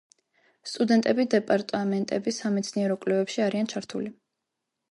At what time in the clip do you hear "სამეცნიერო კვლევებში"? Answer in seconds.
2.45-3.47